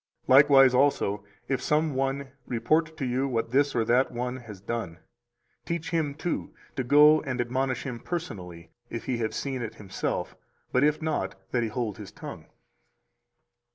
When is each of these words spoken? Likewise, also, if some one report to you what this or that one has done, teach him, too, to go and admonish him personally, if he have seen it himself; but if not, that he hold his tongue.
Likewise, 0.27 0.73
also, 0.73 1.23
if 1.47 1.61
some 1.61 1.93
one 1.93 2.29
report 2.47 2.97
to 2.97 3.05
you 3.05 3.27
what 3.27 3.51
this 3.51 3.75
or 3.75 3.85
that 3.85 4.09
one 4.11 4.37
has 4.37 4.59
done, 4.59 4.97
teach 5.63 5.91
him, 5.91 6.15
too, 6.15 6.55
to 6.75 6.83
go 6.83 7.21
and 7.21 7.39
admonish 7.39 7.83
him 7.85 7.99
personally, 7.99 8.71
if 8.89 9.05
he 9.05 9.19
have 9.19 9.35
seen 9.35 9.61
it 9.61 9.75
himself; 9.75 10.35
but 10.71 10.83
if 10.83 11.03
not, 11.03 11.35
that 11.51 11.61
he 11.61 11.69
hold 11.69 11.99
his 11.99 12.11
tongue. 12.11 12.47